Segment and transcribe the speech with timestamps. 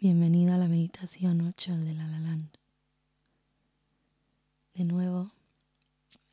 [0.00, 2.56] Bienvenido a la meditación 8 de la Laland.
[4.74, 5.32] De nuevo,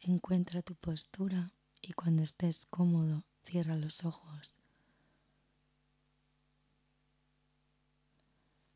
[0.02, 4.54] encuentra tu postura y cuando estés cómodo, cierra los ojos.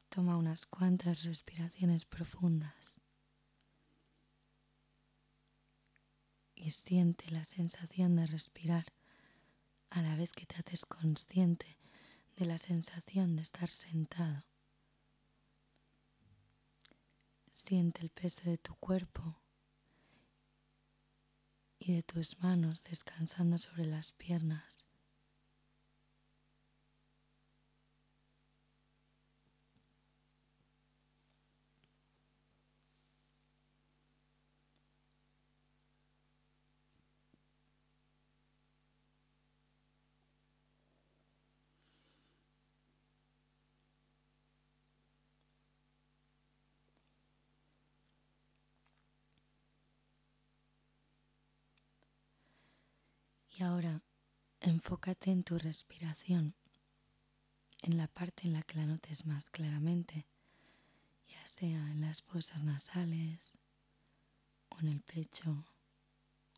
[0.09, 2.97] Toma unas cuantas respiraciones profundas
[6.55, 8.87] y siente la sensación de respirar
[9.91, 11.77] a la vez que te haces consciente
[12.37, 14.48] de la sensación de estar sentado.
[17.61, 19.35] Siente el peso de tu cuerpo
[21.77, 24.88] y de tus manos descansando sobre las piernas.
[53.59, 54.01] Y ahora
[54.61, 56.55] enfócate en tu respiración,
[57.81, 60.25] en la parte en la que la notes más claramente,
[61.27, 63.57] ya sea en las fosas nasales,
[64.69, 65.65] o en el pecho,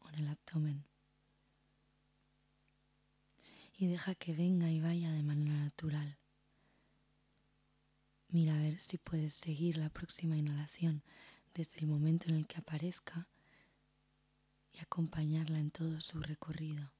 [0.03, 0.85] o en el abdomen.
[3.73, 6.19] Y deja que venga y vaya de manera natural.
[8.27, 11.03] Mira a ver si puedes seguir la próxima inhalación
[11.55, 13.30] desde el momento en el que aparezca
[14.71, 16.93] y acompañarla en todo su recorrido.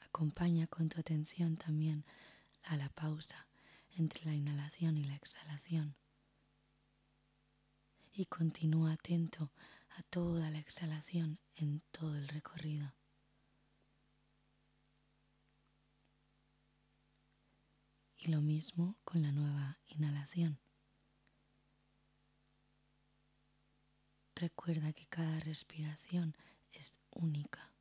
[0.00, 2.04] Acompaña con tu atención también
[2.64, 3.46] a la pausa
[3.90, 5.96] entre la inhalación y la exhalación.
[8.12, 9.52] Y continúa atento
[9.90, 12.94] a toda la exhalación en todo el recorrido.
[18.16, 20.58] Y lo mismo con la nueva inhalación.
[24.38, 26.36] Recuerda que cada respiración
[26.70, 27.72] es única.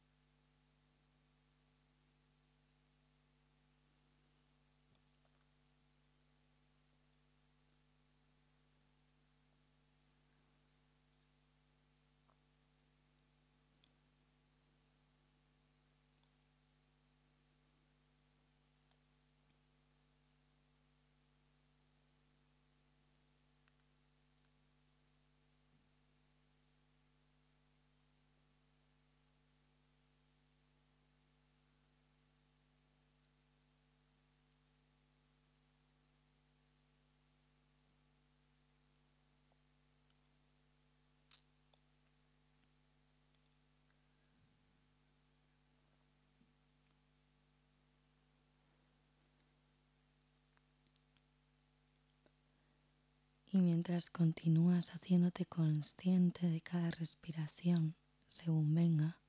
[53.58, 57.96] Y mientras continúas haciéndote consciente de cada respiración
[58.28, 59.20] según venga,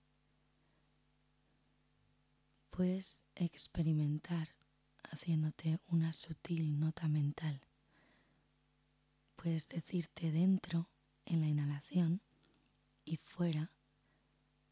[2.68, 4.54] puedes experimentar
[5.02, 7.62] haciéndote una sutil nota mental.
[9.34, 10.90] Puedes decirte dentro
[11.24, 12.20] en la inhalación
[13.06, 13.72] y fuera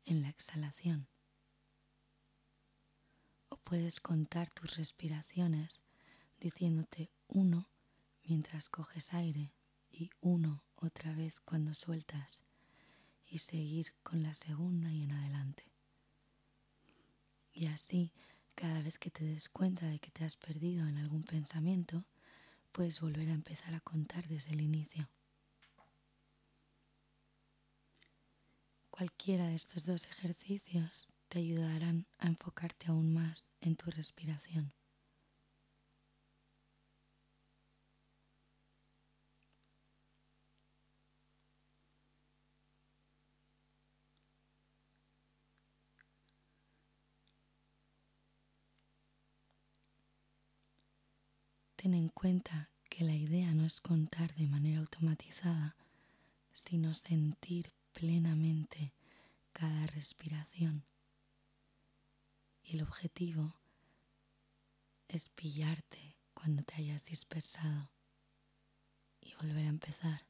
[0.05, 1.09] en la exhalación.
[3.49, 5.83] O puedes contar tus respiraciones
[6.39, 7.71] diciéndote uno
[8.27, 9.53] mientras coges aire
[9.91, 12.43] y uno otra vez cuando sueltas
[13.27, 15.65] y seguir con la segunda y en adelante.
[17.53, 18.13] Y así,
[18.55, 22.05] cada vez que te des cuenta de que te has perdido en algún pensamiento,
[22.73, 25.09] puedes volver a empezar a contar desde el inicio.
[28.91, 34.73] Cualquiera de estos dos ejercicios te ayudarán a enfocarte aún más en tu respiración.
[51.87, 55.77] Ten en cuenta que la idea no es contar de manera automatizada,
[56.53, 58.93] sino sentir plenamente
[59.53, 60.85] cada respiración.
[62.65, 63.55] Y el objetivo
[65.07, 67.93] es pillarte cuando te hayas dispersado
[69.21, 70.26] y volver a empezar.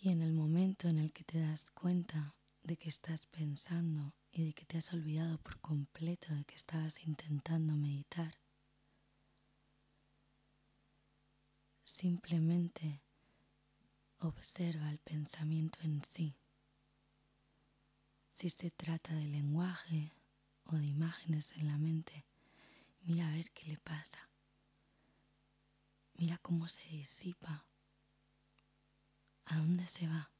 [0.00, 4.44] Y en el momento en el que te das cuenta de que estás pensando y
[4.44, 8.38] de que te has olvidado por completo de que estabas intentando meditar,
[11.82, 13.02] simplemente
[14.20, 16.36] observa el pensamiento en sí.
[18.30, 20.12] Si se trata de lenguaje
[20.66, 22.24] o de imágenes en la mente,
[23.02, 24.28] mira a ver qué le pasa.
[26.14, 27.64] Mira cómo se disipa.
[29.50, 30.30] ¿A dónde se va?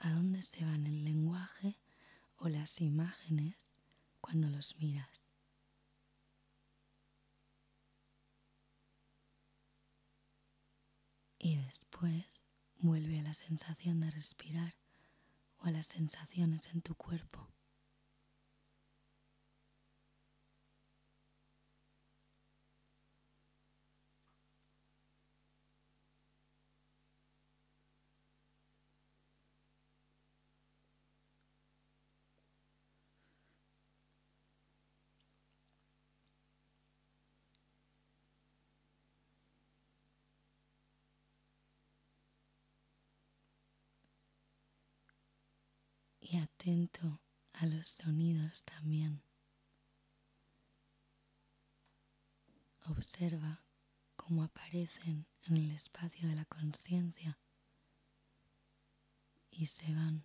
[0.00, 1.80] ¿A dónde se van el lenguaje
[2.36, 3.78] o las imágenes
[4.20, 5.26] cuando los miras?
[11.38, 12.44] Y después
[12.76, 14.74] vuelve a la sensación de respirar
[15.60, 17.48] o a las sensaciones en tu cuerpo.
[46.36, 47.20] Atento
[47.52, 49.22] a los sonidos también.
[52.86, 53.64] Observa
[54.16, 57.38] cómo aparecen en el espacio de la conciencia
[59.50, 60.24] y se van.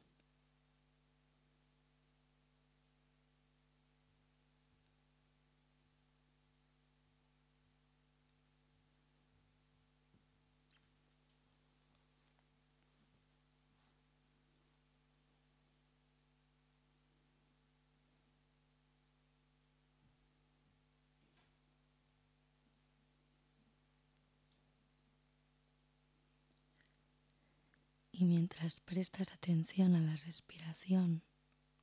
[28.20, 31.24] Y mientras prestas atención a la respiración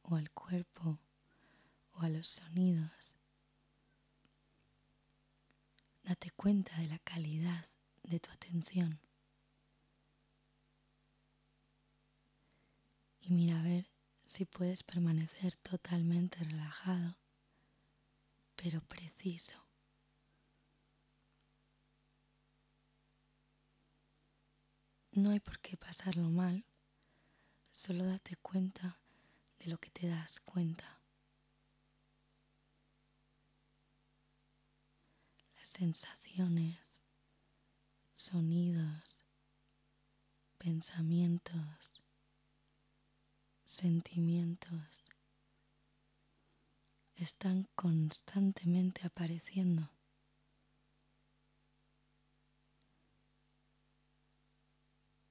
[0.03, 0.99] o al cuerpo
[1.95, 3.17] o a los sonidos,
[6.05, 7.65] date cuenta de la calidad
[8.03, 9.01] de tu atención.
[13.21, 13.87] Y mira a ver
[14.27, 17.17] si puedes permanecer totalmente relajado,
[18.57, 19.66] pero preciso.
[25.17, 26.63] No hay por qué pasarlo mal,
[27.71, 28.99] solo date cuenta
[29.59, 31.01] de lo que te das cuenta.
[35.57, 37.01] Las sensaciones,
[38.13, 39.23] sonidos,
[40.59, 42.03] pensamientos,
[43.65, 45.09] sentimientos
[47.17, 49.96] están constantemente apareciendo.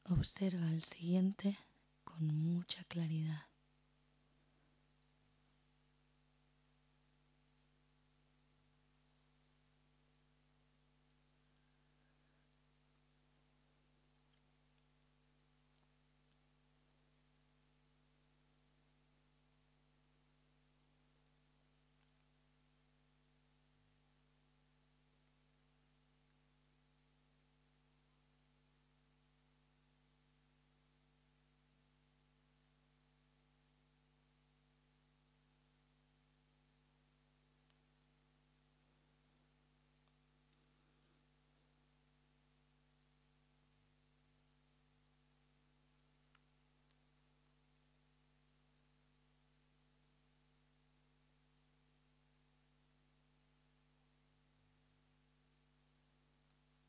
[0.07, 1.57] Observa el siguiente
[2.03, 3.47] con mucha claridad.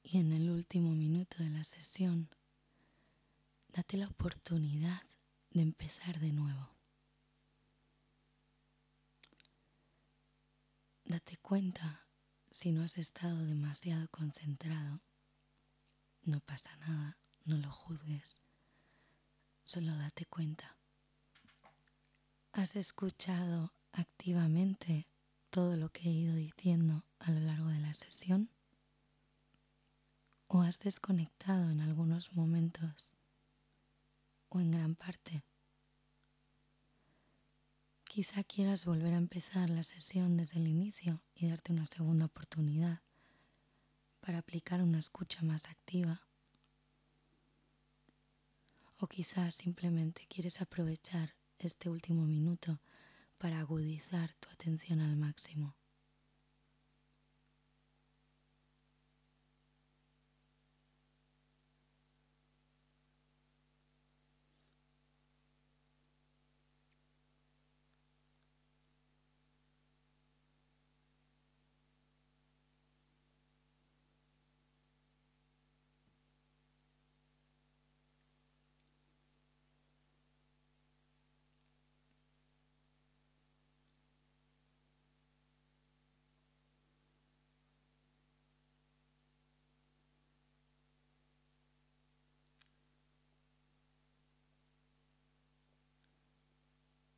[0.09, 2.31] Y en el último minuto de la sesión,
[3.67, 5.03] date la oportunidad
[5.51, 6.71] de empezar de nuevo.
[11.05, 12.07] Date cuenta
[12.53, 15.01] si no has estado demasiado concentrado.
[16.23, 18.43] No pasa nada, no lo juzgues,
[19.65, 20.77] solo date cuenta.
[22.53, 25.09] ¿Has escuchado activamente
[25.51, 28.56] todo lo que he ido diciendo a lo largo de la sesión?
[30.49, 33.11] O has desconectado en algunos momentos
[34.49, 35.43] o en gran parte.
[38.05, 43.03] Quizá quieras volver a empezar la sesión desde el inicio y darte una segunda oportunidad
[44.21, 46.23] para aplicar una escucha más activa.
[48.99, 52.81] O quizás simplemente quieres aprovechar este último minuto
[53.39, 55.77] para agudizar tu atención al máximo.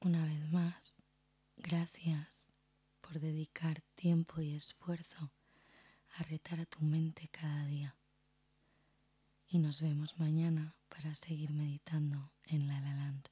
[0.09, 0.97] Una vez más,
[1.59, 2.49] gracias
[3.03, 5.31] por dedicar tiempo y esfuerzo
[6.17, 7.95] a retar a tu mente cada día.
[9.49, 13.29] Y nos vemos mañana para seguir meditando en La La Land.